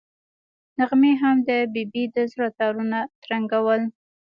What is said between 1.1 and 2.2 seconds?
هم د ببۍ د